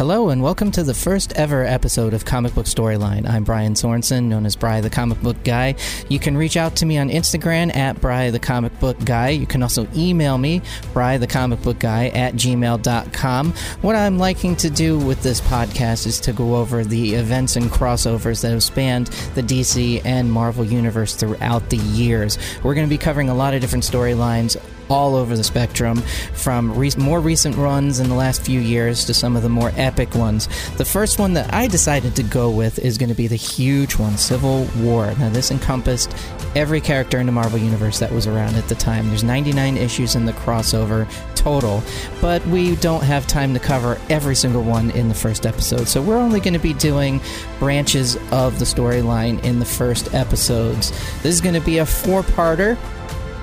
[0.00, 3.28] Hello, and welcome to the first ever episode of Comic Book Storyline.
[3.28, 5.74] I'm Brian Sorensen, known as Bry the Comic Book Guy.
[6.08, 9.28] You can reach out to me on Instagram at Bry the Comic Book Guy.
[9.28, 10.62] You can also email me,
[10.94, 13.52] Bry the Comic Book Guy at gmail.com.
[13.82, 17.66] What I'm liking to do with this podcast is to go over the events and
[17.66, 22.38] crossovers that have spanned the DC and Marvel universe throughout the years.
[22.64, 24.56] We're going to be covering a lot of different storylines
[24.90, 25.96] all over the spectrum,
[26.34, 29.72] from re- more recent runs in the last few years to some of the more
[29.76, 30.48] epic ones.
[30.76, 33.96] The first one that I decided to go with is going to be the huge
[33.96, 35.14] one, Civil War.
[35.18, 36.14] Now, this encompassed
[36.54, 39.08] every character in the Marvel Universe that was around at the time.
[39.08, 41.82] There's 99 issues in the crossover total,
[42.20, 45.88] but we don't have time to cover every single one in the first episode.
[45.88, 47.20] So we're only going to be doing
[47.58, 50.90] branches of the storyline in the first episodes.
[51.22, 52.76] This is going to be a four parter.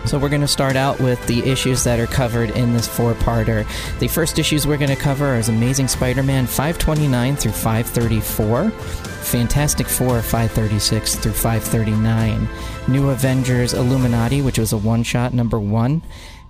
[0.08, 3.68] So we're going to start out with the issues that are covered in this four-parter.
[4.00, 10.22] The first issues we're going to cover is Amazing Spider-Man 529 through 534, Fantastic Four
[10.22, 12.48] 536 through 539,
[12.88, 16.02] New Avengers Illuminati, which was a one-shot number 1,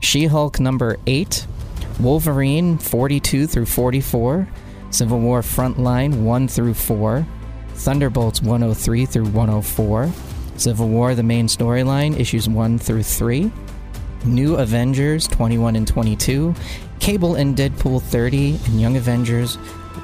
[0.02, 1.48] She-Hulk number 8,
[2.00, 4.48] Wolverine 42 through 44,
[4.92, 7.26] Civil War Frontline 1 through 4,
[7.74, 10.12] Thunderbolts 103 through 104,
[10.58, 13.52] Civil War, the main storyline, issues 1 through 3.
[14.26, 16.54] New Avengers 21 and 22.
[17.00, 18.60] Cable and Deadpool 30.
[18.66, 19.58] And Young Avengers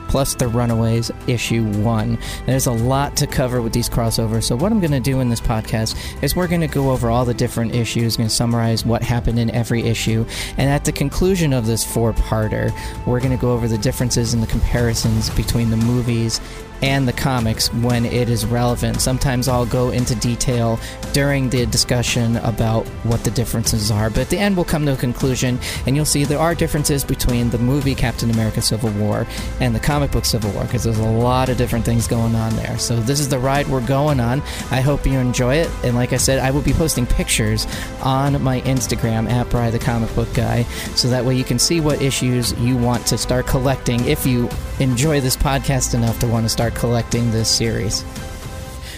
[0.07, 2.19] plus The Runaways, issue one.
[2.45, 5.29] There's a lot to cover with these crossovers, so what I'm going to do in
[5.29, 8.85] this podcast is we're going to go over all the different issues, going to summarize
[8.85, 10.23] what happened in every issue,
[10.57, 12.71] and at the conclusion of this four parter,
[13.07, 16.39] we're going to go over the differences and the comparisons between the movies
[16.83, 18.99] and the comics when it is relevant.
[18.99, 20.77] Sometimes I'll go into detail
[21.13, 24.93] during the discussion about what the differences are, but at the end we'll come to
[24.93, 29.25] a conclusion and you'll see there are differences between the movie Captain America Civil War
[29.61, 32.53] and the comic book Civil War because there's a lot of different things going on
[32.57, 32.77] there.
[32.77, 34.41] So this is the ride we're going on.
[34.69, 35.69] I hope you enjoy it.
[35.85, 37.65] And like I said, I will be posting pictures
[38.01, 40.63] on my Instagram at Bry the Comic Book Guy
[40.95, 44.49] so that way you can see what issues you want to start collecting if you
[44.81, 48.03] enjoy this podcast enough to want to start collecting this series.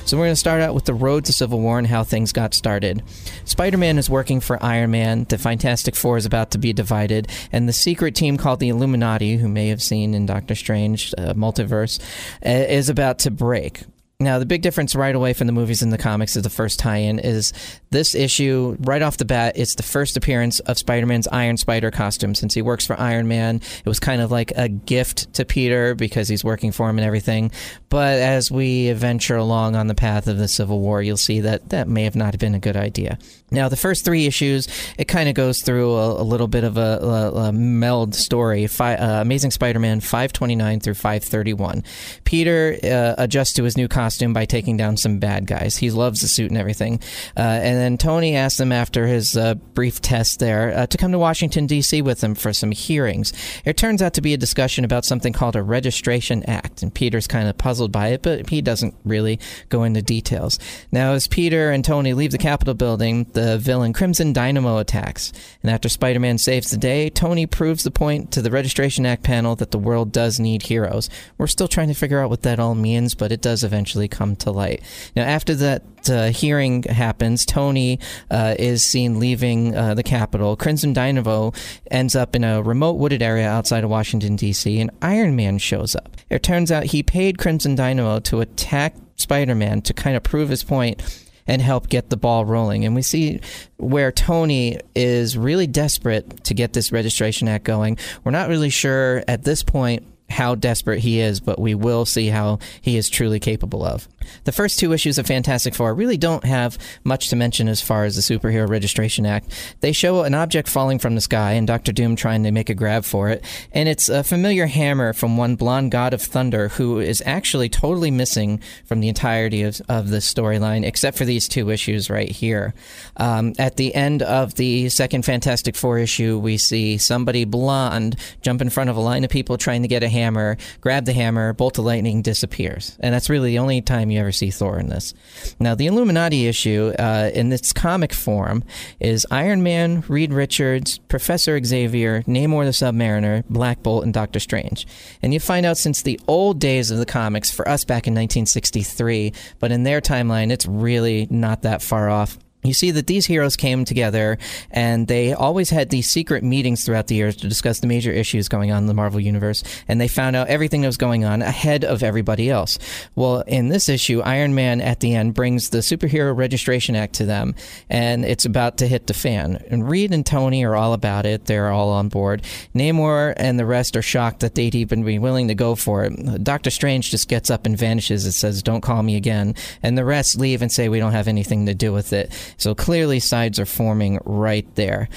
[0.05, 2.31] So we're going to start out with the road to Civil War and how things
[2.31, 3.01] got started.
[3.45, 5.23] Spider-Man is working for Iron Man.
[5.23, 9.37] The Fantastic Four is about to be divided, and the secret team called the Illuminati,
[9.37, 11.99] who may have seen in Doctor Strange uh, multiverse,
[12.45, 13.81] uh, is about to break.
[14.17, 16.79] Now, the big difference right away from the movies and the comics is the first
[16.79, 17.51] tie in is
[17.89, 21.91] this issue, right off the bat, it's the first appearance of Spider Man's Iron Spider
[21.91, 22.33] costume.
[22.33, 25.95] Since he works for Iron Man, it was kind of like a gift to Peter
[25.95, 27.51] because he's working for him and everything.
[27.89, 31.69] But as we venture along on the path of the Civil War, you'll see that
[31.69, 33.17] that may have not been a good idea.
[33.51, 34.67] Now, the first three issues,
[34.97, 38.67] it kind of goes through a, a, little bit of a, a, a meld story.
[38.67, 41.83] Fi, uh, Amazing Spider Man 529 through 531.
[42.23, 45.77] Peter uh, adjusts to his new costume costume by taking down some bad guys.
[45.77, 46.99] He loves the suit and everything.
[47.35, 51.11] Uh, and then Tony asked him after his uh, brief test there uh, to come
[51.11, 52.03] to Washington, D.C.
[52.03, 53.33] with him for some hearings.
[53.65, 57.25] It turns out to be a discussion about something called a Registration Act, and Peter's
[57.25, 59.39] kind of puzzled by it, but he doesn't really
[59.69, 60.59] go into details.
[60.91, 65.33] Now, as Peter and Tony leave the Capitol building, the villain Crimson Dynamo attacks.
[65.63, 69.23] And after Spider Man saves the day, Tony proves the point to the Registration Act
[69.23, 71.09] panel that the world does need heroes.
[71.39, 74.07] We're still trying to figure out what that all means, but it does eventually eventually
[74.07, 74.81] come to light.
[75.15, 80.55] Now, after that uh, hearing happens, Tony uh, is seen leaving uh, the Capitol.
[80.55, 81.53] Crimson Dynamo
[81.89, 85.95] ends up in a remote wooded area outside of Washington, D.C., and Iron Man shows
[85.95, 86.17] up.
[86.29, 90.49] It turns out he paid Crimson Dynamo to attack Spider Man to kind of prove
[90.49, 91.01] his point
[91.47, 92.85] and help get the ball rolling.
[92.85, 93.39] And we see
[93.77, 97.99] where Tony is really desperate to get this registration act going.
[98.23, 102.27] We're not really sure at this point how desperate he is, but we will see
[102.27, 104.07] how he is truly capable of.
[104.45, 108.05] The first two issues of Fantastic Four really don't have much to mention as far
[108.05, 109.75] as the Superhero Registration Act.
[109.81, 112.73] They show an object falling from the sky and Doctor Doom trying to make a
[112.73, 116.99] grab for it, and it's a familiar hammer from one blonde god of thunder who
[116.99, 121.69] is actually totally missing from the entirety of, of the storyline, except for these two
[121.69, 122.73] issues right here.
[123.17, 128.61] Um, at the end of the second Fantastic Four issue, we see somebody blonde jump
[128.61, 131.53] in front of a line of people trying to get a hammer, grab the hammer,
[131.53, 132.97] bolt of lightning disappears.
[133.01, 135.13] And that's really the only time you ever see Thor in this.
[135.59, 138.63] Now, the Illuminati issue uh, in its comic form
[138.99, 144.87] is Iron Man, Reed Richards, Professor Xavier, Namor the Submariner, Black Bolt, and Doctor Strange.
[145.21, 148.13] And you find out since the old days of the comics, for us back in
[148.13, 153.25] 1963, but in their timeline, it's really not that far off you see that these
[153.25, 154.37] heroes came together
[154.71, 158.47] and they always had these secret meetings throughout the years to discuss the major issues
[158.47, 161.41] going on in the Marvel Universe, and they found out everything that was going on
[161.41, 162.77] ahead of everybody else.
[163.15, 167.25] Well, in this issue, Iron Man at the end brings the Superhero Registration Act to
[167.25, 167.55] them,
[167.89, 169.63] and it's about to hit the fan.
[169.69, 172.43] And Reed and Tony are all about it, they're all on board.
[172.73, 176.43] Namor and the rest are shocked that they'd even be willing to go for it.
[176.43, 179.55] Doctor Strange just gets up and vanishes and says, Don't call me again.
[179.83, 182.31] And the rest leave and say, We don't have anything to do with it.
[182.57, 185.09] So clearly, sides are forming right there.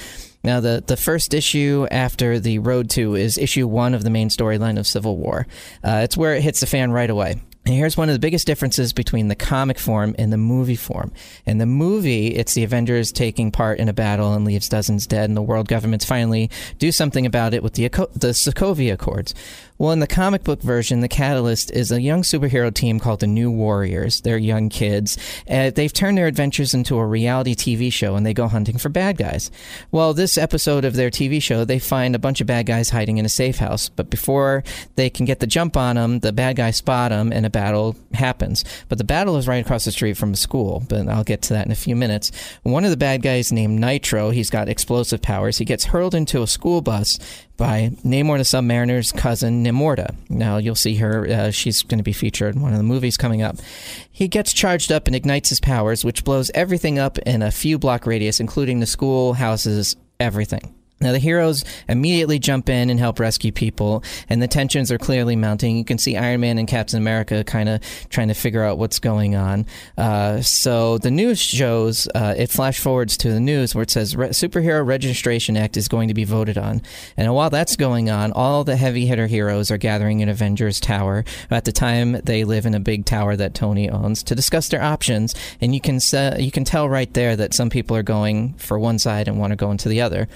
[0.43, 4.29] Now, the, the first issue after the Road to is issue one of the main
[4.29, 5.47] storyline of Civil War.
[5.83, 7.41] Uh, it's where it hits the fan right away.
[7.69, 11.11] And here's one of the biggest differences between the comic form and the movie form.
[11.45, 15.29] In the movie, it's the Avengers taking part in a battle and leaves dozens dead,
[15.29, 16.49] and the world governments finally
[16.79, 19.35] do something about it with the, the Sokovia Accords.
[19.79, 23.27] Well, in the comic book version, the Catalyst is a young superhero team called the
[23.27, 24.19] New Warriors.
[24.19, 25.17] They're young kids.
[25.49, 28.89] Uh, they've turned their adventures into a reality TV show and they go hunting for
[28.89, 29.49] bad guys.
[29.89, 33.19] Well, this episode of their TV show, they find a bunch of bad guys hiding
[33.19, 33.87] in a safe house.
[33.87, 34.65] But before
[34.97, 37.93] they can get the jump on them, the bad guys spot them and a battle
[38.13, 38.63] happens.
[38.87, 41.53] But the battle is right across the street from a school, but I'll get to
[41.55, 42.31] that in a few minutes.
[42.63, 45.57] One of the bad guys named Nitro, he's got explosive powers.
[45.57, 47.19] He gets hurled into a school bus
[47.57, 50.15] by Namor the Submariner's cousin, Namorita.
[50.29, 51.27] Now, you'll see her.
[51.27, 53.57] Uh, she's going to be featured in one of the movies coming up.
[54.09, 57.77] He gets charged up and ignites his powers, which blows everything up in a few
[57.77, 60.78] block radius, including the school, houses, everything.
[61.01, 65.35] Now, the heroes immediately jump in and help rescue people, and the tensions are clearly
[65.35, 65.77] mounting.
[65.77, 68.99] You can see Iron Man and Captain America kind of trying to figure out what's
[68.99, 69.65] going on.
[69.97, 74.15] Uh, so, the news shows uh, it flash forwards to the news where it says
[74.15, 76.81] Re- Superhero Registration Act is going to be voted on.
[77.15, 81.23] And while that's going on, all the heavy hitter heroes are gathering in Avengers Tower.
[81.49, 84.81] At the time, they live in a big tower that Tony owns to discuss their
[84.81, 85.33] options.
[85.61, 85.99] And you can,
[86.39, 89.51] you can tell right there that some people are going for one side and want
[89.51, 90.27] to go into the other.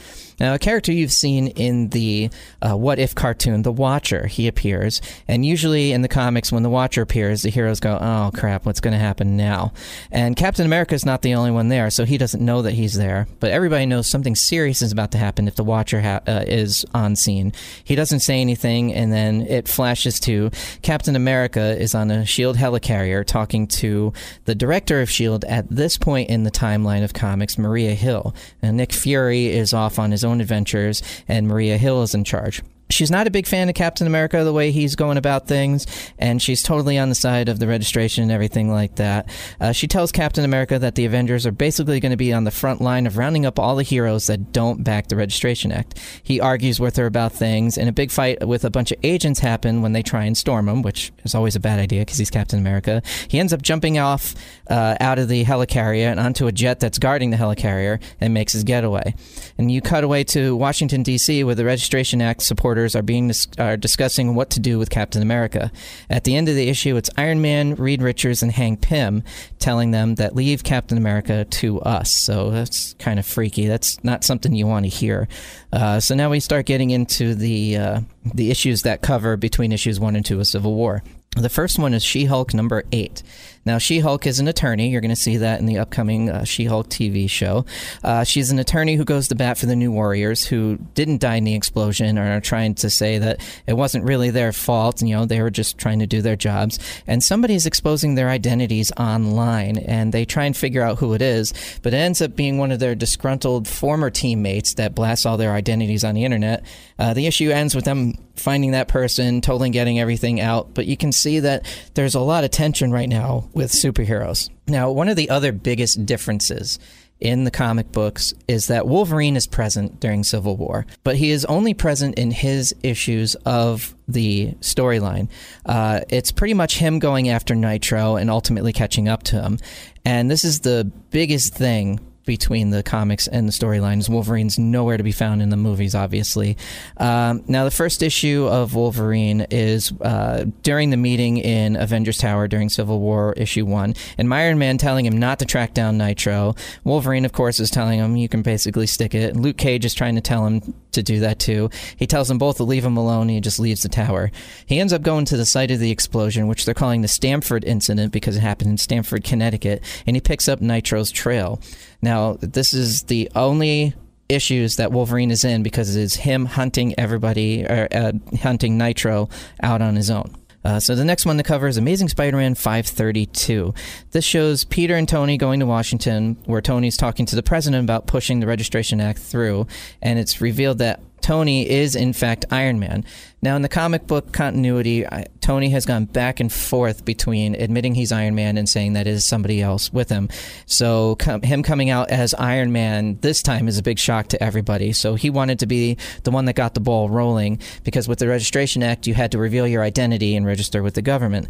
[0.43, 2.29] Now, a character you've seen in the
[2.61, 5.01] uh, What If cartoon, the Watcher, he appears.
[5.25, 8.81] And usually in the comics, when the Watcher appears, the heroes go, oh crap, what's
[8.81, 9.71] going to happen now?
[10.11, 12.95] And Captain America is not the only one there, so he doesn't know that he's
[12.95, 13.25] there.
[13.39, 16.85] But everybody knows something serious is about to happen if the Watcher ha- uh, is
[16.93, 17.53] on scene.
[17.81, 20.51] He doesn't say anything, and then it flashes to
[20.81, 22.59] Captain America is on a S.H.I.E.L.D.
[22.59, 24.11] helicarrier talking to
[24.43, 25.47] the director of S.H.I.E.L.D.
[25.47, 28.35] at this point in the timeline of comics, Maria Hill.
[28.61, 32.61] And Nick Fury is off on his own adventures, and Maria Hill is in charge
[32.93, 35.85] she's not a big fan of Captain America the way he's going about things,
[36.19, 39.27] and she's totally on the side of the registration and everything like that.
[39.59, 42.51] Uh, she tells Captain America that the Avengers are basically going to be on the
[42.51, 45.99] front line of rounding up all the heroes that don't back the Registration Act.
[46.21, 49.39] He argues with her about things, and a big fight with a bunch of agents
[49.39, 52.29] happen when they try and storm him, which is always a bad idea because he's
[52.29, 53.01] Captain America.
[53.27, 54.35] He ends up jumping off
[54.69, 58.53] uh, out of the helicarrier and onto a jet that's guarding the helicarrier and makes
[58.53, 59.15] his getaway.
[59.57, 61.43] And you cut away to Washington D.C.
[61.43, 65.71] where the Registration Act supporters are being are discussing what to do with Captain America.
[66.09, 69.23] At the end of the issue, it's Iron Man, Reed Richards, and Hank Pym
[69.59, 72.11] telling them that leave Captain America to us.
[72.11, 73.67] So that's kind of freaky.
[73.67, 75.27] That's not something you want to hear.
[75.71, 78.01] Uh, so now we start getting into the uh,
[78.33, 81.03] the issues that cover between issues one and two of Civil War.
[81.35, 83.23] The first one is She Hulk number eight.
[83.65, 84.89] Now, She Hulk is an attorney.
[84.89, 87.65] You're going to see that in the upcoming uh, She Hulk TV show.
[88.03, 91.35] Uh, she's an attorney who goes to bat for the New Warriors who didn't die
[91.35, 95.01] in the explosion or are trying to say that it wasn't really their fault.
[95.01, 96.79] You know, they were just trying to do their jobs.
[97.07, 101.21] And somebody is exposing their identities online and they try and figure out who it
[101.21, 105.37] is, but it ends up being one of their disgruntled former teammates that blasts all
[105.37, 106.65] their identities on the internet.
[106.99, 110.97] Uh, the issue ends with them finding that person, totally getting everything out, but you
[110.97, 114.49] can see that there's a lot of tension right now with superheroes.
[114.67, 116.79] Now, one of the other biggest differences
[117.19, 121.45] in the comic books is that Wolverine is present during Civil War, but he is
[121.45, 125.29] only present in his issues of the storyline.
[125.65, 129.57] Uh, it's pretty much him going after Nitro and ultimately catching up to him.
[130.03, 134.09] And this is the biggest thing between the comics and the storylines.
[134.09, 136.57] Wolverine's nowhere to be found in the movies, obviously.
[136.97, 142.47] Um, now, the first issue of Wolverine is uh, during the meeting in Avengers Tower
[142.47, 146.55] during Civil War issue one, and Iron Man telling him not to track down Nitro.
[146.83, 149.35] Wolverine, of course, is telling him you can basically stick it.
[149.35, 151.69] Luke Cage is trying to tell him to do that too.
[151.95, 153.29] He tells them both to leave him alone.
[153.29, 154.31] he just leaves the tower.
[154.65, 157.63] He ends up going to the site of the explosion, which they're calling the Stamford
[157.63, 161.59] incident because it happened in Stamford, Connecticut, and he picks up Nitro's trail.
[162.03, 163.93] Now, this is the only
[164.27, 169.29] issues that Wolverine is in because it's him hunting everybody or uh, hunting Nitro
[169.61, 170.35] out on his own.
[170.65, 173.73] Uh, so the next one to cover is Amazing Spider-Man 532.
[174.11, 178.05] This shows Peter and Tony going to Washington, where Tony's talking to the president about
[178.05, 179.67] pushing the Registration Act through,
[180.01, 183.05] and it's revealed that Tony is in fact Iron Man.
[183.43, 185.05] Now, in the comic book continuity,
[185.41, 189.25] Tony has gone back and forth between admitting he's Iron Man and saying that is
[189.25, 190.29] somebody else with him.
[190.65, 194.41] So, com- him coming out as Iron Man this time is a big shock to
[194.41, 194.93] everybody.
[194.93, 198.29] So, he wanted to be the one that got the ball rolling because with the
[198.29, 201.49] Registration Act, you had to reveal your identity and register with the government.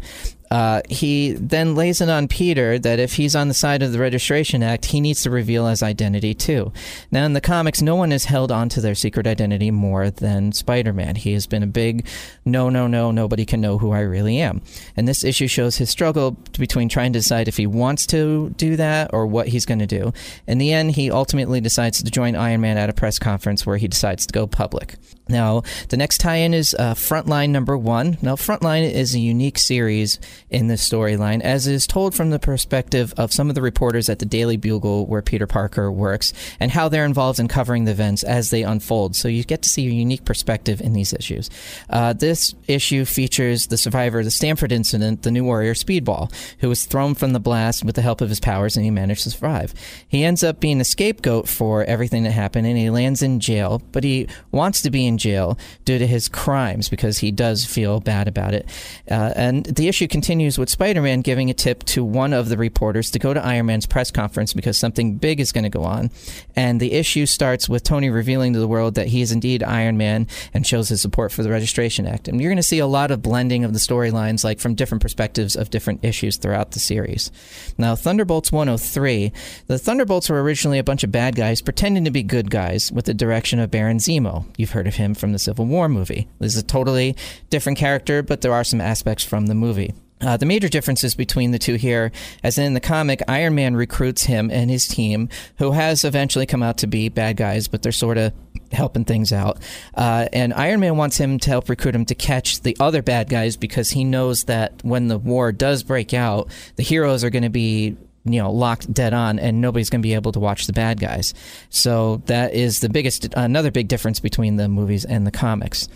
[0.50, 3.98] Uh, he then lays it on Peter that if he's on the side of the
[3.98, 6.72] Registration Act, he needs to reveal his identity too.
[7.10, 10.52] Now, in the comics, no one has held on to their secret identity more than
[10.52, 11.16] Spider Man.
[11.16, 12.06] He has been a big big
[12.46, 14.62] no, no, no, nobody can know who I really am.
[14.96, 18.76] And this issue shows his struggle between trying to decide if he wants to do
[18.76, 20.12] that or what he's going to do.
[20.46, 23.76] In the end, he ultimately decides to join Iron Man at a press conference where
[23.76, 24.96] he decides to go public.
[25.28, 28.18] Now, the next tie in is uh, Frontline number one.
[28.20, 30.18] Now, Frontline is a unique series
[30.50, 34.18] in this storyline, as is told from the perspective of some of the reporters at
[34.18, 38.22] the Daily Bugle, where Peter Parker works, and how they're involved in covering the events
[38.22, 39.16] as they unfold.
[39.16, 41.48] So you get to see a unique perspective in these issues.
[41.88, 46.68] Uh, this issue features the survivor of the Stamford incident, the new warrior Speedball, who
[46.68, 49.30] was thrown from the blast with the help of his powers, and he managed to
[49.30, 49.72] survive.
[50.06, 53.80] He ends up being a scapegoat for everything that happened, and he lands in jail,
[53.92, 57.64] but he wants to be in in jail due to his crimes because he does
[57.64, 58.68] feel bad about it.
[59.10, 62.56] Uh, and the issue continues with Spider Man giving a tip to one of the
[62.56, 65.84] reporters to go to Iron Man's press conference because something big is going to go
[65.84, 66.10] on.
[66.56, 69.96] And the issue starts with Tony revealing to the world that he is indeed Iron
[69.96, 72.28] Man and shows his support for the Registration Act.
[72.28, 75.02] And you're going to see a lot of blending of the storylines, like from different
[75.02, 77.30] perspectives of different issues throughout the series.
[77.78, 79.32] Now, Thunderbolts 103,
[79.66, 83.04] the Thunderbolts were originally a bunch of bad guys pretending to be good guys with
[83.04, 84.46] the direction of Baron Zemo.
[84.56, 86.26] You've heard of him him from the Civil War movie.
[86.38, 87.16] This is a totally
[87.50, 89.94] different character, but there are some aspects from the movie.
[90.20, 92.10] Uh, the major differences between the two here,
[92.42, 96.62] as in the comic, Iron Man recruits him and his team, who has eventually come
[96.62, 98.32] out to be bad guys, but they're sort of
[98.72, 99.58] helping things out.
[99.94, 103.28] Uh, and Iron Man wants him to help recruit him to catch the other bad
[103.28, 107.42] guys because he knows that when the war does break out, the heroes are going
[107.42, 110.66] to be you know locked dead on and nobody's going to be able to watch
[110.66, 111.34] the bad guys.
[111.70, 115.88] So that is the biggest another big difference between the movies and the comics.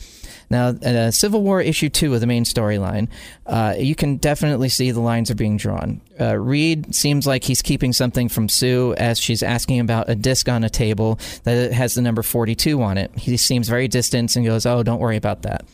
[0.50, 3.08] Now uh, civil war issue 2 of the main storyline
[3.47, 6.00] uh, you can definitely see the lines are being drawn.
[6.18, 10.49] Uh, reed seems like he's keeping something from sue as she's asking about a disc
[10.49, 13.11] on a table that has the number 42 on it.
[13.16, 15.64] He seems very distant and goes oh don't worry about that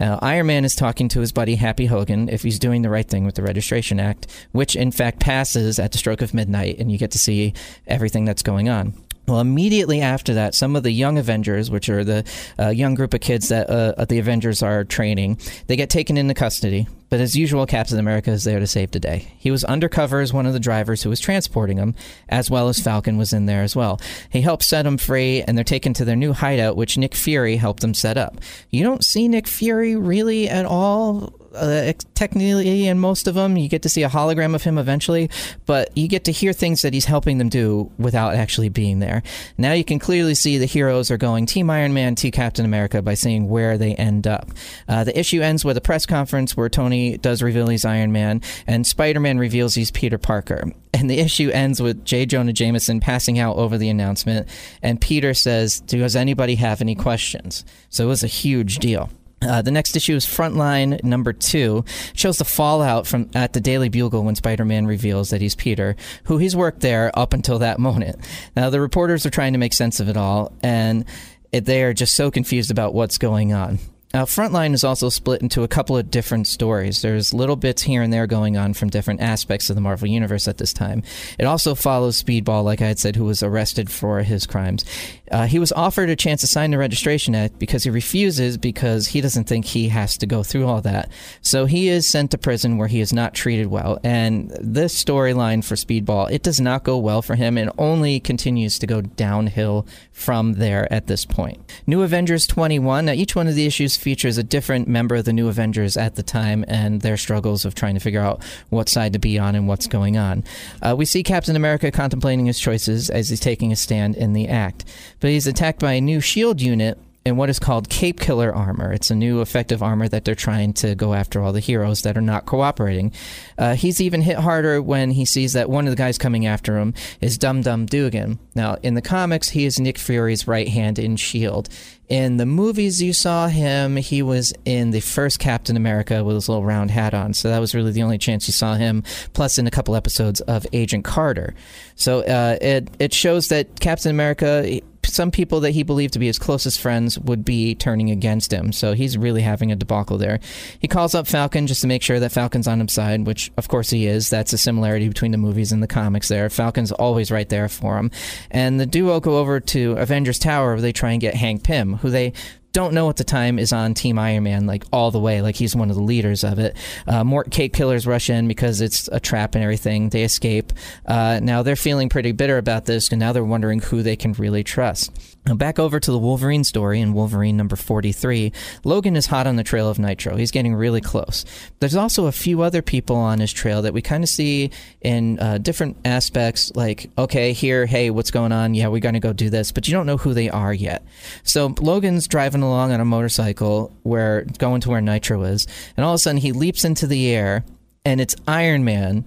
[0.00, 3.08] now, Iron Man is talking to his buddy Happy Hogan if he's doing the right
[3.08, 6.90] thing with the Registration Act, which in fact passes at the stroke of midnight, and
[6.90, 7.54] you get to see
[7.86, 8.94] everything that's going on.
[9.28, 12.24] Well, immediately after that, some of the young Avengers, which are the
[12.58, 16.34] uh, young group of kids that uh, the Avengers are training, they get taken into
[16.34, 16.88] custody.
[17.12, 19.34] But as usual, Captain America is there to save the day.
[19.36, 21.94] He was undercover as one of the drivers who was transporting them,
[22.30, 24.00] as well as Falcon was in there as well.
[24.30, 27.56] He helps set them free, and they're taken to their new hideout, which Nick Fury
[27.56, 28.40] helped them set up.
[28.70, 33.56] You don't see Nick Fury really at all uh, technically in most of them.
[33.56, 35.30] You get to see a hologram of him eventually,
[35.66, 39.22] but you get to hear things that he's helping them do without actually being there.
[39.58, 43.02] Now you can clearly see the heroes are going Team Iron Man, Team Captain America
[43.02, 44.50] by seeing where they end up.
[44.88, 48.40] Uh, the issue ends with a press conference where Tony does reveal he's Iron Man,
[48.66, 50.72] and Spider Man reveals he's Peter Parker.
[50.94, 52.26] And the issue ends with J.
[52.26, 54.46] Jonah Jameson passing out over the announcement,
[54.82, 57.64] and Peter says, Does anybody have any questions?
[57.88, 59.08] So it was a huge deal.
[59.42, 61.84] Uh, the next issue is Frontline number two.
[62.10, 65.96] It shows the fallout from at the Daily Bugle when Spider-Man reveals that he's Peter,
[66.24, 68.16] who he's worked there up until that moment.
[68.56, 71.04] Now the reporters are trying to make sense of it all, and
[71.50, 73.78] they are just so confused about what's going on.
[74.14, 77.00] Now, Frontline is also split into a couple of different stories.
[77.00, 80.46] There's little bits here and there going on from different aspects of the Marvel Universe
[80.46, 81.02] at this time.
[81.38, 84.84] It also follows Speedball, like I had said, who was arrested for his crimes.
[85.30, 89.08] Uh, he was offered a chance to sign the Registration Act because he refuses because
[89.08, 91.10] he doesn't think he has to go through all that.
[91.40, 93.98] So he is sent to prison where he is not treated well.
[94.04, 98.78] And this storyline for Speedball, it does not go well for him and only continues
[98.80, 101.72] to go downhill from there at this point.
[101.86, 103.06] New Avengers 21.
[103.06, 106.16] Now, each one of the issues features a different member of the New Avengers at
[106.16, 109.54] the time and their struggles of trying to figure out what side to be on
[109.54, 110.44] and what's going on.
[110.82, 114.48] Uh, we see Captain America contemplating his choices as he's taking a stand in the
[114.48, 114.84] act
[115.22, 118.92] but he's attacked by a new shield unit in what is called Cape Killer armor.
[118.92, 122.18] It's a new effective armor that they're trying to go after all the heroes that
[122.18, 123.12] are not cooperating.
[123.56, 126.78] Uh, he's even hit harder when he sees that one of the guys coming after
[126.78, 128.40] him is Dum Dum Dugan.
[128.56, 131.70] Now, in the comics, he is Nick Fury's right hand in S.H.I.E.L.D.
[132.12, 136.46] In the movies you saw him, he was in the first Captain America with his
[136.46, 137.32] little round hat on.
[137.32, 139.02] So that was really the only chance you saw him,
[139.32, 141.54] plus in a couple episodes of Agent Carter.
[141.94, 146.26] So uh, it, it shows that Captain America some people that he believed to be
[146.26, 148.72] his closest friends would be turning against him.
[148.72, 150.40] So he's really having a debacle there.
[150.78, 153.68] He calls up Falcon just to make sure that Falcon's on his side, which of
[153.68, 154.30] course he is.
[154.30, 156.48] That's a similarity between the movies and the comics there.
[156.48, 158.10] Falcon's always right there for him.
[158.50, 161.94] And the duo go over to Avengers Tower where they try and get Hank Pym,
[161.94, 162.32] who they
[162.72, 165.42] don't know at the time is on Team Iron Man like all the way.
[165.42, 166.76] Like he's one of the leaders of it.
[167.06, 170.08] Uh, more Cape Killers rush in because it's a trap and everything.
[170.08, 170.72] They escape.
[171.06, 174.32] Uh, now they're feeling pretty bitter about this, and now they're wondering who they can
[174.32, 175.10] really trust.
[175.44, 178.52] Now back over to the Wolverine story in Wolverine number 43.
[178.84, 180.36] Logan is hot on the trail of Nitro.
[180.36, 181.44] He's getting really close.
[181.80, 185.40] There's also a few other people on his trail that we kind of see in
[185.40, 188.74] uh, different aspects, like, okay, here, hey, what's going on?
[188.74, 191.04] Yeah, we're going to go do this, but you don't know who they are yet.
[191.42, 195.66] So Logan's driving along on a motorcycle where going to where Nitro is,
[195.96, 197.64] and all of a sudden he leaps into the air
[198.04, 199.24] and it's Iron Man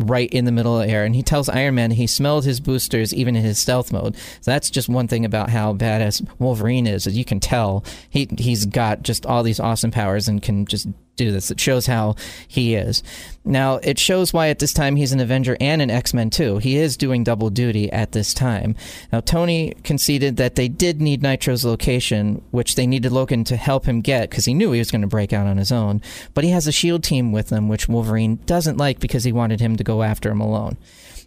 [0.00, 1.04] right in the middle of the air.
[1.04, 4.16] And he tells Iron Man he smelled his boosters even in his stealth mode.
[4.40, 8.28] So that's just one thing about how badass Wolverine is, is you can tell he
[8.38, 11.50] he's got just all these awesome powers and can just do this.
[11.50, 12.14] It shows how
[12.46, 13.02] he is.
[13.44, 16.58] Now, it shows why at this time he's an Avenger and an X Men too.
[16.58, 18.74] He is doing double duty at this time.
[19.12, 23.86] Now, Tony conceded that they did need Nitro's location, which they needed Logan to help
[23.86, 26.02] him get because he knew he was going to break out on his own.
[26.34, 29.60] But he has a SHIELD team with him, which Wolverine doesn't like because he wanted
[29.60, 30.76] him to go after him alone.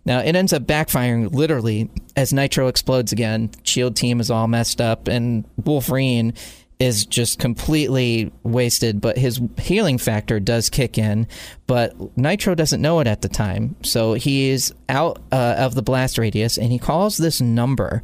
[0.06, 3.52] Now, it ends up backfiring literally as Nitro explodes again.
[3.64, 6.34] Shield team is all messed up, and Wolverine
[6.80, 11.28] is just completely wasted, but his healing factor does kick in.
[11.68, 13.76] But Nitro doesn't know it at the time.
[13.84, 18.02] So he is out uh, of the blast radius and he calls this number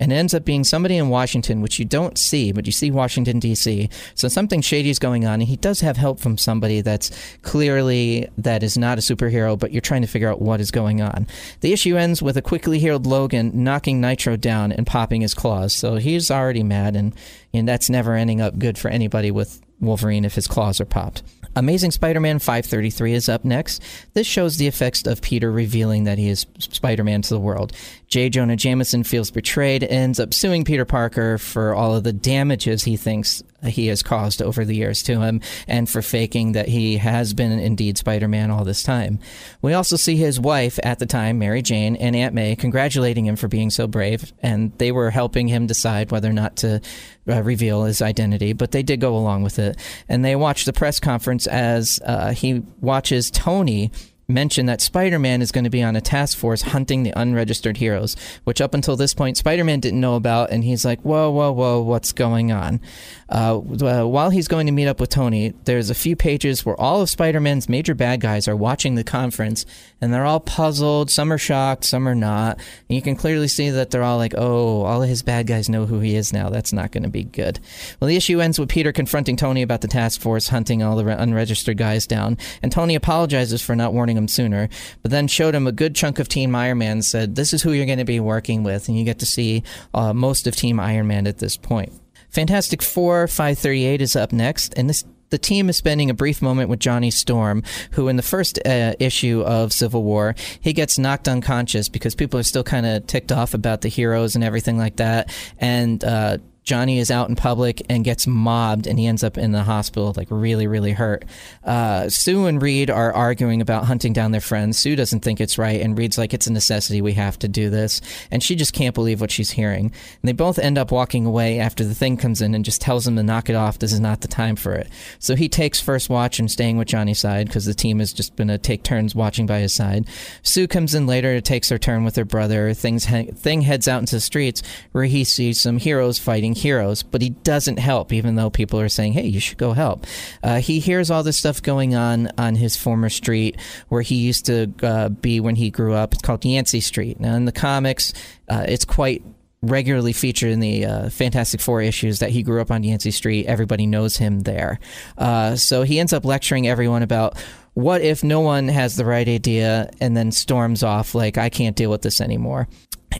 [0.00, 3.38] and ends up being somebody in Washington, which you don't see, but you see Washington,
[3.38, 3.88] D.C.
[4.14, 7.10] So something shady is going on, and he does have help from somebody that's
[7.42, 11.00] clearly that is not a superhero, but you're trying to figure out what is going
[11.00, 11.26] on.
[11.60, 15.72] The issue ends with a quickly healed Logan knocking Nitro down and popping his claws.
[15.72, 17.14] So he's already mad, and,
[17.52, 21.22] and that's never ending up good for anybody with Wolverine if his claws are popped.
[21.56, 23.82] Amazing Spider Man 533 is up next.
[24.12, 27.72] This shows the effects of Peter revealing that he is Spider Man to the world.
[28.08, 28.28] J.
[28.28, 32.96] Jonah Jameson feels betrayed, ends up suing Peter Parker for all of the damages he
[32.96, 37.34] thinks he has caused over the years to him and for faking that he has
[37.34, 39.18] been indeed Spider Man all this time.
[39.62, 43.36] We also see his wife at the time, Mary Jane, and Aunt May congratulating him
[43.36, 46.80] for being so brave, and they were helping him decide whether or not to
[47.28, 49.78] uh, reveal his identity, but they did go along with it.
[50.08, 53.90] And they watched the press conference as uh, he watches Tony
[54.28, 57.76] mention that Spider Man is going to be on a task force hunting the unregistered
[57.76, 60.50] heroes, which up until this point Spider Man didn't know about.
[60.50, 62.80] And he's like, whoa, whoa, whoa, what's going on?
[63.28, 67.00] Uh, while he's going to meet up with Tony, there's a few pages where all
[67.00, 69.66] of Spider Man's major bad guys are watching the conference
[70.00, 71.10] and they're all puzzled.
[71.10, 72.56] Some are shocked, some are not.
[72.88, 75.68] And you can clearly see that they're all like, oh, all of his bad guys
[75.68, 76.50] know who he is now.
[76.50, 77.60] That's not going to be good.
[78.00, 81.04] Well, the issue ends with Peter confronting Tony about the task force hunting all the
[81.20, 82.38] unregistered guys down.
[82.62, 84.68] And Tony apologizes for not warning him sooner,
[85.02, 87.72] but then showed him a good chunk of Team Iron Man, said, this is who
[87.72, 88.88] you're going to be working with.
[88.88, 91.92] And you get to see uh, most of Team Iron Man at this point.
[92.30, 96.68] Fantastic Four 538 is up next, and this the team is spending a brief moment
[96.70, 101.26] with Johnny Storm, who in the first uh, issue of Civil War, he gets knocked
[101.26, 104.96] unconscious because people are still kind of ticked off about the heroes and everything like
[104.96, 105.34] that.
[105.58, 109.52] And uh, Johnny is out in public and gets mobbed, and he ends up in
[109.52, 111.24] the hospital, like really, really hurt.
[111.62, 114.78] Uh, Sue and Reed are arguing about hunting down their friends.
[114.78, 117.00] Sue doesn't think it's right, and Reed's like, "It's a necessity.
[117.00, 118.00] We have to do this."
[118.30, 119.86] And she just can't believe what she's hearing.
[119.86, 123.06] And they both end up walking away after the thing comes in and just tells
[123.06, 123.78] him to knock it off.
[123.78, 124.88] This is not the time for it.
[125.18, 128.34] So he takes first watch and staying with Johnny's side because the team is just
[128.36, 130.06] going to take turns watching by his side.
[130.42, 132.74] Sue comes in later, and takes her turn with her brother.
[132.74, 137.02] Things he- thing heads out into the streets where he sees some heroes fighting heroes,
[137.02, 140.06] but he doesn't help, even though people are saying, hey, you should go help.
[140.42, 143.56] Uh, he hears all this stuff going on on his former street
[143.88, 146.12] where he used to uh, be when he grew up.
[146.14, 147.20] It's called Yancey Street.
[147.20, 148.12] Now, in the comics,
[148.48, 149.24] uh, it's quite
[149.62, 153.46] regularly featured in the uh, Fantastic Four issues that he grew up on Yancey Street.
[153.46, 154.78] Everybody knows him there.
[155.16, 157.38] Uh, so he ends up lecturing everyone about
[157.74, 161.76] what if no one has the right idea and then storms off like, I can't
[161.76, 162.68] deal with this anymore.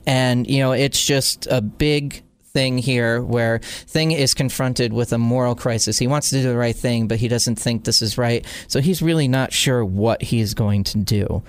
[0.05, 2.23] And, you know, it's just a big
[2.55, 5.99] thing here where Thing is confronted with a moral crisis.
[5.99, 8.45] He wants to do the right thing, but he doesn't think this is right.
[8.67, 11.43] So he's really not sure what he's going to do.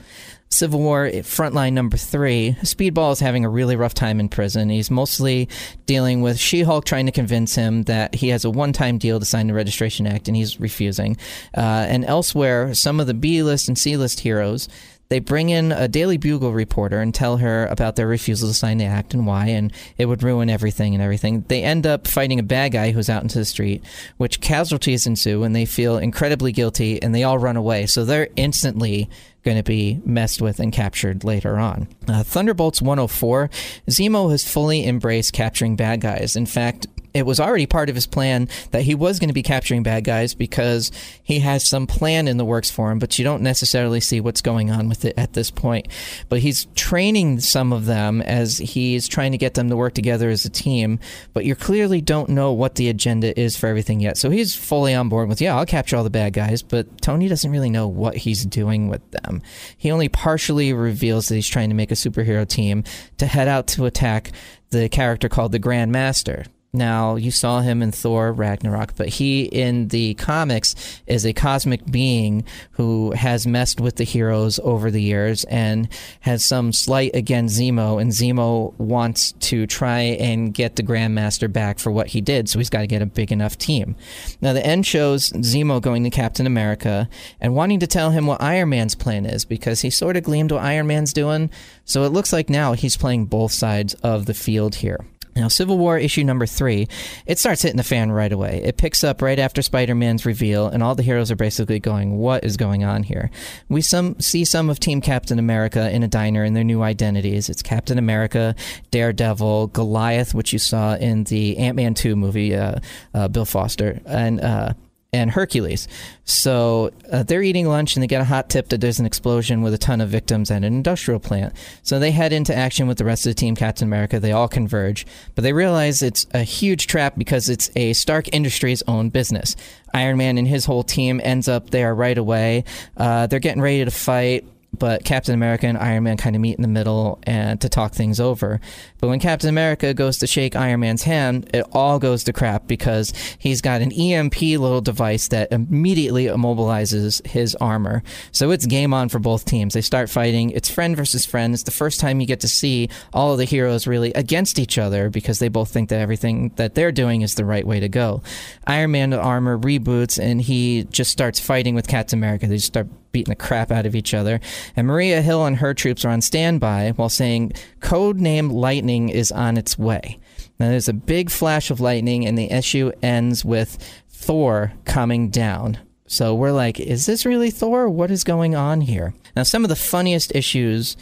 [0.49, 4.69] Civil War frontline number three, Speedball is having a really rough time in prison.
[4.69, 5.49] He's mostly
[5.87, 9.19] dealing with She Hulk trying to convince him that he has a one time deal
[9.19, 11.17] to sign the Registration Act, and he's refusing.
[11.57, 14.69] Uh, and elsewhere, some of the B list and C list heroes
[15.09, 18.79] they bring in a Daily Bugle reporter and tell her about their refusal to sign
[18.79, 21.45] the act and why, and it would ruin everything and everything.
[21.49, 23.85] They end up fighting a bad guy who's out into the street,
[24.17, 27.87] which casualties ensue, and they feel incredibly guilty, and they all run away.
[27.87, 29.09] So they're instantly
[29.45, 31.87] going to be messed with and captured later on.
[32.09, 33.49] Uh, Thunderbolts 104,
[33.89, 36.35] Zemo has fully embraced capturing bad guys.
[36.35, 39.43] In fact, it was already part of his plan that he was going to be
[39.43, 40.91] capturing bad guys because
[41.23, 44.43] he has some plan in the works for him, but you don't necessarily see what's
[44.43, 45.89] going on with it at this point.
[46.29, 50.29] But he's training some of them as he's trying to get them to work together
[50.29, 50.99] as a team,
[51.33, 54.17] but you clearly don't know what the agenda is for everything yet.
[54.17, 57.29] So he's fully on board with, yeah, I'll capture all the bad guys, but Tony
[57.29, 59.43] doesn't really know what he's doing with them.
[59.77, 62.85] He only partially reveals that he's trying to make a superhero team
[63.19, 64.33] to head out to attack
[64.71, 66.45] the character called the Grand Master.
[66.77, 70.75] Now, you saw him in Thor Ragnarok, but he in the comics
[71.07, 75.89] is a cosmic being who has messed with the heroes over the years and
[76.21, 81.79] has some slight against Zemo, and Zemo wants to try and get the Grandmaster back
[81.79, 83.97] for what he did, so he's got to get a big enough team.
[84.43, 87.09] Now, the end shows Zemo going to Captain America
[87.41, 90.53] and wanting to tell him what Iron Man's plan is because he sort of gleamed
[90.53, 91.49] what Iron Man's doing,
[91.87, 95.07] so it looks like now he's playing both sides of the field here.
[95.37, 96.89] Now, Civil War issue number three,
[97.27, 98.63] it starts hitting the fan right away.
[98.65, 102.17] It picks up right after Spider Man's reveal, and all the heroes are basically going,
[102.17, 103.31] What is going on here?
[103.69, 107.51] We some see some of Team Captain America in a diner in their new identities.
[107.51, 108.55] It's Captain America,
[108.91, 112.81] Daredevil, Goliath, which you saw in the Ant Man 2 movie, uh,
[113.13, 114.73] uh, Bill Foster, and uh,
[115.17, 115.89] and Hercules.
[116.25, 119.63] So uh, they're eating lunch and they get a hot tip that there's an explosion
[119.63, 121.55] with a ton of victims at an industrial plant.
[121.83, 124.21] So they head into action with the rest of the team, Captain America.
[124.21, 128.83] They all converge, but they realize it's a huge trap because it's a Stark Industries
[128.87, 129.57] own business.
[129.95, 132.65] Iron Man and his whole team ends up there right away.
[132.97, 134.45] Uh, they're getting ready to fight
[134.79, 137.93] but Captain America and Iron Man kind of meet in the middle and to talk
[137.93, 138.61] things over.
[138.99, 142.67] But when Captain America goes to shake Iron Man's hand, it all goes to crap
[142.67, 148.03] because he's got an EMP little device that immediately immobilizes his armor.
[148.33, 149.75] So it's game on for both teams.
[149.75, 150.51] They start fighting.
[150.51, 151.55] It's friend versus friend.
[151.55, 154.79] It's the first time you get to see all of the heroes really against each
[154.79, 157.89] other because they both think that everything that they're doing is the right way to
[157.89, 158.23] go.
[158.67, 162.47] Iron Man armor reboots and he just starts fighting with Captain America.
[162.47, 164.39] They just start beating the crap out of each other.
[164.77, 169.33] And Maria Hill and her troops are on standby while saying, Code name Lightning is
[169.33, 170.19] on its way.
[170.61, 173.79] Now, there's a big flash of lightning, and the issue ends with
[174.11, 175.79] Thor coming down.
[176.07, 177.89] So we're like, is this really Thor?
[177.89, 179.15] What is going on here?
[179.35, 180.95] Now, some of the funniest issues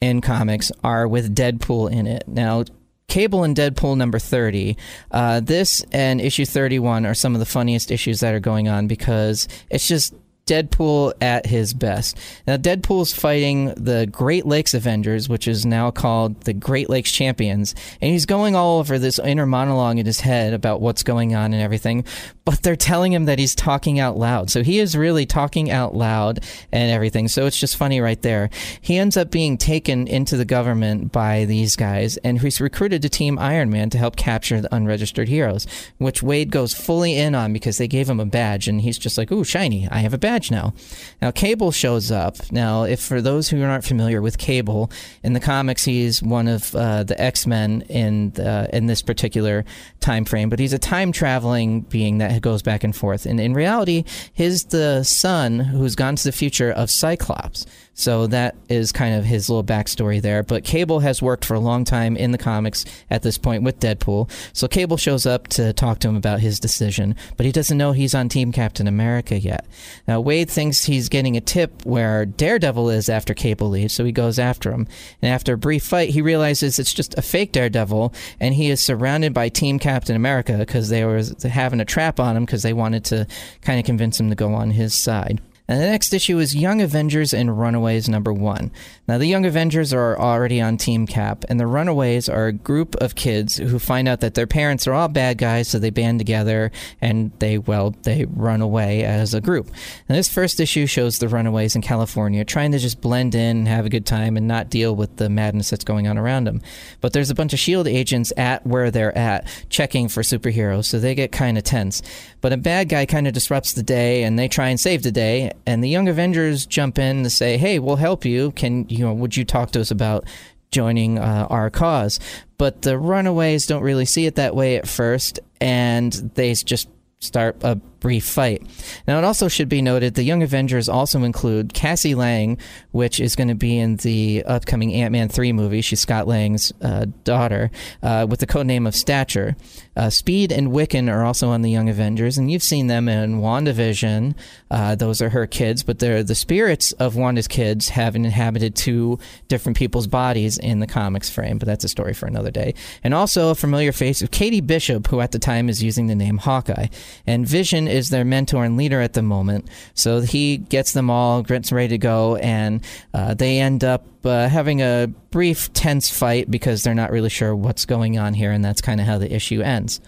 [0.00, 2.26] in comics are with Deadpool in it.
[2.26, 2.64] Now,
[3.06, 4.76] Cable and Deadpool number 30.
[5.12, 8.88] Uh, this and issue 31 are some of the funniest issues that are going on
[8.88, 10.14] because it's just
[10.50, 12.18] Deadpool at his best.
[12.44, 17.76] Now, Deadpool's fighting the Great Lakes Avengers, which is now called the Great Lakes Champions,
[18.00, 21.52] and he's going all over this inner monologue in his head about what's going on
[21.52, 22.04] and everything,
[22.50, 24.50] but they're telling him that he's talking out loud.
[24.50, 26.40] So he is really talking out loud
[26.72, 27.28] and everything.
[27.28, 28.50] So it's just funny right there.
[28.80, 33.08] He ends up being taken into the government by these guys, and he's recruited to
[33.08, 35.64] Team Iron Man to help capture the unregistered heroes,
[35.98, 39.16] which Wade goes fully in on because they gave him a badge, and he's just
[39.16, 40.74] like, ooh, shiny, I have a badge now.
[41.22, 42.50] Now, Cable shows up.
[42.50, 44.90] Now, if for those who aren't familiar with Cable,
[45.22, 48.32] in the comics, he's one of uh, the X Men in
[48.72, 49.64] in this particular
[50.00, 53.26] time frame, but he's a time traveling being that goes back and forth.
[53.26, 57.66] And in reality, he's the son who's gone to the future of Cyclops.
[57.94, 60.42] So that is kind of his little backstory there.
[60.42, 63.78] But Cable has worked for a long time in the comics at this point with
[63.78, 64.30] Deadpool.
[64.52, 67.92] So Cable shows up to talk to him about his decision, but he doesn't know
[67.92, 69.66] he's on Team Captain America yet.
[70.08, 74.12] Now, Wade thinks he's getting a tip where Daredevil is after Cable leaves, so he
[74.12, 74.86] goes after him.
[75.20, 78.80] And after a brief fight, he realizes it's just a fake Daredevil, and he is
[78.80, 82.72] surrounded by Team Captain America because they were having a trap on him because they
[82.72, 83.26] wanted to
[83.62, 85.40] kind of convince him to go on his side.
[85.70, 88.72] And the next issue is Young Avengers and Runaways number one.
[89.06, 92.96] Now, the Young Avengers are already on Team Cap, and the Runaways are a group
[92.96, 96.18] of kids who find out that their parents are all bad guys, so they band
[96.18, 99.68] together and they, well, they run away as a group.
[100.08, 103.68] And this first issue shows the Runaways in California trying to just blend in and
[103.68, 106.62] have a good time and not deal with the madness that's going on around them.
[107.00, 107.96] But there's a bunch of S.H.I.E.L.D.
[107.96, 112.02] agents at where they're at checking for superheroes, so they get kind of tense.
[112.40, 115.12] But a bad guy kind of disrupts the day, and they try and save the
[115.12, 115.52] day.
[115.66, 118.52] And the Young Avengers jump in to say, "Hey, we'll help you.
[118.52, 119.12] Can you know?
[119.12, 120.24] Would you talk to us about
[120.70, 122.18] joining uh, our cause?"
[122.58, 127.56] But the Runaways don't really see it that way at first, and they just start
[127.62, 128.62] a brief fight.
[129.06, 132.58] Now, it also should be noted the Young Avengers also include Cassie Lang,
[132.92, 135.80] which is going to be in the upcoming Ant Man 3 movie.
[135.80, 137.70] She's Scott Lang's uh, daughter,
[138.02, 139.56] uh, with the codename of Stature.
[139.96, 143.40] Uh, Speed and Wiccan are also on the Young Avengers, and you've seen them in
[143.40, 144.34] WandaVision.
[144.70, 149.18] Uh, those are her kids, but they're the spirits of Wanda's kids have inhabited two
[149.48, 152.74] different people's bodies in the comics frame, but that's a story for another day.
[153.04, 156.14] And also a familiar face of Katie Bishop, who at the time is using the
[156.14, 156.86] name Hawkeye.
[157.26, 159.68] And Vision is their mentor and leader at the moment.
[159.94, 162.82] So he gets them all, gets ready to go, and
[163.14, 167.54] uh, they end up uh, having a brief, tense fight because they're not really sure
[167.54, 170.00] what's going on here, and that's kind of how the issue ends.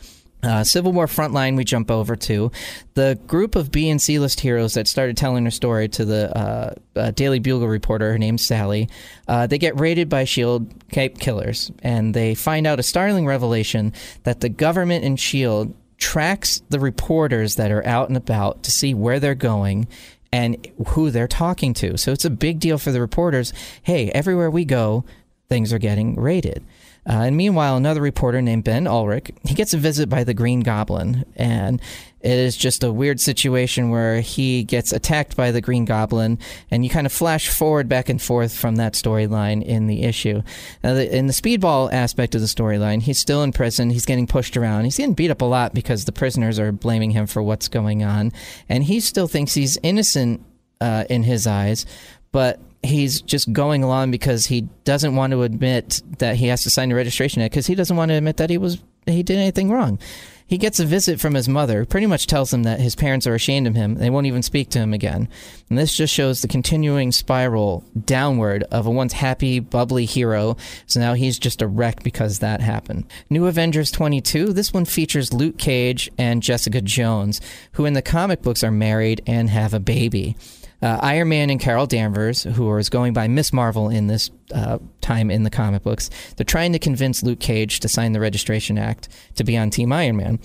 [0.44, 2.50] Uh, Civil War Frontline, we jump over to
[2.94, 6.36] the group of B and C list heroes that started telling their story to the
[6.36, 8.10] uh, uh, Daily Bugle reporter.
[8.10, 8.88] Her name's Sally.
[9.28, 13.92] Uh, they get raided by Shield Cape killers, and they find out a startling revelation
[14.24, 18.92] that the government and Shield tracks the reporters that are out and about to see
[18.92, 19.86] where they're going
[20.32, 21.96] and who they're talking to.
[21.96, 23.52] So it's a big deal for the reporters.
[23.84, 25.04] Hey, everywhere we go,
[25.48, 26.64] things are getting raided.
[27.04, 30.60] Uh, and meanwhile, another reporter named Ben Urich, he gets a visit by the Green
[30.60, 31.80] Goblin, and
[32.20, 36.38] it is just a weird situation where he gets attacked by the Green Goblin,
[36.70, 40.42] and you kind of flash forward back and forth from that storyline in the issue.
[40.84, 43.90] Now, the, in the speedball aspect of the storyline, he's still in prison.
[43.90, 44.84] He's getting pushed around.
[44.84, 48.04] He's getting beat up a lot because the prisoners are blaming him for what's going
[48.04, 48.30] on,
[48.68, 50.44] and he still thinks he's innocent
[50.80, 51.84] uh, in his eyes,
[52.30, 56.70] but he's just going along because he doesn't want to admit that he has to
[56.70, 59.70] sign the registration because he doesn't want to admit that he was he did anything
[59.70, 59.98] wrong.
[60.46, 63.34] He gets a visit from his mother, pretty much tells him that his parents are
[63.34, 63.94] ashamed of him.
[63.94, 65.28] They won't even speak to him again.
[65.70, 70.56] And this just shows the continuing spiral downward of a once happy, bubbly hero.
[70.86, 73.06] So now he's just a wreck because that happened.
[73.30, 77.40] New Avengers 22, this one features Luke Cage and Jessica Jones,
[77.72, 80.36] who in the comic books are married and have a baby
[80.82, 84.78] uh, Iron Man and Carol Danvers, who is going by Miss Marvel in this uh,
[85.00, 88.78] time in the comic books, they're trying to convince Luke Cage to sign the Registration
[88.78, 90.40] Act to be on Team Iron Man.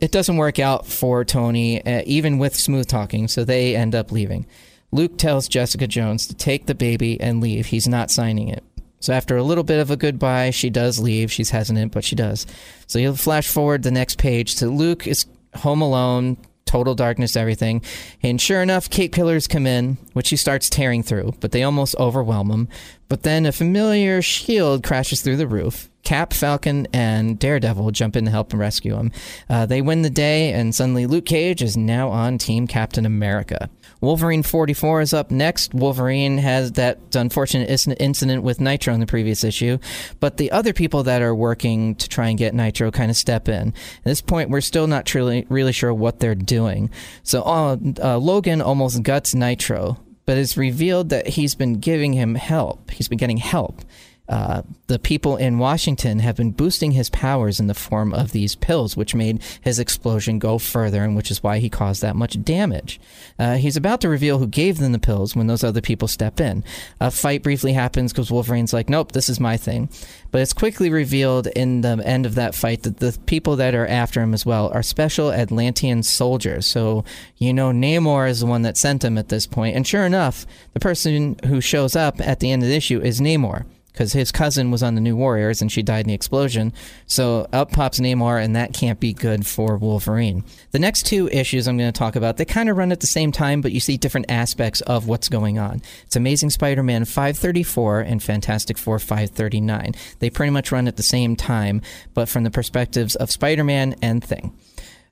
[0.00, 4.12] It doesn't work out for Tony, uh, even with smooth talking, so they end up
[4.12, 4.46] leaving.
[4.92, 7.66] Luke tells Jessica Jones to take the baby and leave.
[7.66, 8.64] He's not signing it.
[8.98, 11.32] So after a little bit of a goodbye, she does leave.
[11.32, 12.46] She's hesitant, but she does.
[12.86, 16.36] So you'll flash forward the next page to Luke is home alone,
[16.70, 17.82] total darkness, everything.
[18.22, 21.96] And sure enough, Cape Killers come in, which he starts tearing through, but they almost
[21.98, 22.68] overwhelm him.
[23.08, 25.89] But then a familiar shield crashes through the roof.
[26.02, 29.12] Cap, Falcon, and Daredevil jump in to help and rescue him.
[29.48, 33.68] Uh, they win the day, and suddenly Luke Cage is now on Team Captain America.
[34.00, 35.74] Wolverine 44 is up next.
[35.74, 37.68] Wolverine has that unfortunate
[38.00, 39.78] incident with Nitro in the previous issue,
[40.20, 43.48] but the other people that are working to try and get Nitro kind of step
[43.48, 43.68] in.
[43.68, 46.90] At this point, we're still not truly, really sure what they're doing.
[47.22, 52.36] So uh, uh, Logan almost guts Nitro, but it's revealed that he's been giving him
[52.36, 52.90] help.
[52.90, 53.82] He's been getting help.
[54.30, 58.54] Uh, the people in Washington have been boosting his powers in the form of these
[58.54, 62.40] pills, which made his explosion go further, and which is why he caused that much
[62.44, 63.00] damage.
[63.40, 66.40] Uh, he's about to reveal who gave them the pills when those other people step
[66.40, 66.62] in.
[67.00, 69.88] A fight briefly happens because Wolverine's like, "Nope, this is my thing,"
[70.30, 73.86] but it's quickly revealed in the end of that fight that the people that are
[73.88, 76.66] after him as well are special Atlantean soldiers.
[76.66, 77.04] So
[77.36, 79.74] you know Namor is the one that sent him at this point.
[79.74, 83.20] and sure enough, the person who shows up at the end of the issue is
[83.20, 86.72] Namor because his cousin was on the New Warriors and she died in the explosion.
[87.06, 90.44] So up pops Namor, and that can't be good for Wolverine.
[90.70, 93.06] The next two issues I'm going to talk about, they kind of run at the
[93.06, 95.82] same time, but you see different aspects of what's going on.
[96.04, 99.94] It's Amazing Spider Man 534 and Fantastic Four 539.
[100.18, 101.82] They pretty much run at the same time,
[102.14, 104.52] but from the perspectives of Spider Man and Thing.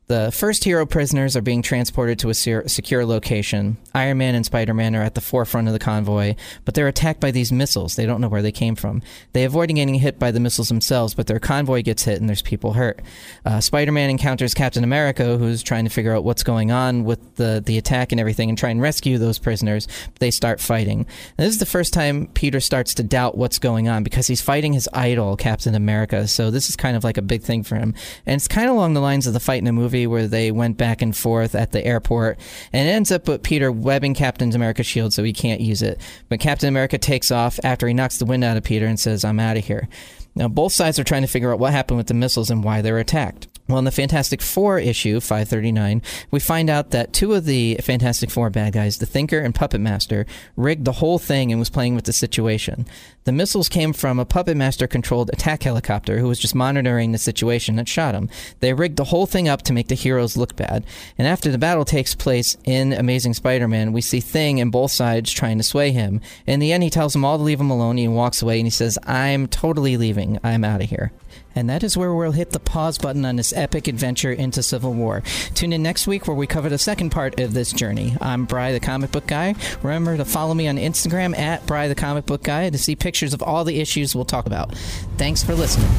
[0.08, 3.76] The first hero prisoners are being transported to a secure location.
[3.94, 7.20] Iron Man and Spider Man are at the forefront of the convoy, but they're attacked
[7.20, 7.94] by these missiles.
[7.94, 9.02] They don't know where they came from.
[9.34, 12.40] They avoid getting hit by the missiles themselves, but their convoy gets hit and there's
[12.40, 13.02] people hurt.
[13.44, 17.36] Uh, Spider Man encounters Captain America, who's trying to figure out what's going on with
[17.36, 19.88] the, the attack and everything and try and rescue those prisoners.
[20.20, 21.04] They start fighting.
[21.36, 24.72] this is the first time Peter starts to doubt what's going on because he's fighting
[24.72, 26.26] his idol, Captain America.
[26.28, 27.94] So this is kind of like a big thing for him.
[28.24, 30.28] And it's kind of along the lines of the fight in the movie movie where
[30.28, 32.38] they went back and forth at the airport,
[32.72, 36.00] and it ends up with Peter webbing Captain America's shield so he can't use it.
[36.28, 39.24] But Captain America takes off after he knocks the wind out of Peter and says,
[39.24, 39.88] "I'm out of here."
[40.34, 42.80] Now both sides are trying to figure out what happened with the missiles and why
[42.82, 43.48] they're attacked.
[43.68, 46.00] Well, in the Fantastic Four issue, 539,
[46.30, 49.82] we find out that two of the Fantastic Four bad guys, the Thinker and Puppet
[49.82, 50.24] Master,
[50.56, 52.86] rigged the whole thing and was playing with the situation.
[53.24, 57.18] The missiles came from a Puppet Master controlled attack helicopter who was just monitoring the
[57.18, 58.30] situation and shot him.
[58.60, 60.86] They rigged the whole thing up to make the heroes look bad.
[61.18, 64.92] And after the battle takes place in Amazing Spider Man, we see Thing and both
[64.92, 66.22] sides trying to sway him.
[66.46, 67.98] In the end, he tells them all to leave him alone.
[67.98, 70.38] He walks away and he says, I'm totally leaving.
[70.42, 71.12] I'm out of here.
[71.54, 74.94] And that is where we'll hit the pause button on this epic adventure into Civil
[74.94, 75.22] War.
[75.54, 78.16] Tune in next week where we cover the second part of this journey.
[78.20, 79.54] I'm Bry the Comic Book Guy.
[79.82, 83.34] Remember to follow me on Instagram at Bry the Comic Book Guy to see pictures
[83.34, 84.74] of all the issues we'll talk about.
[85.16, 85.90] Thanks for listening.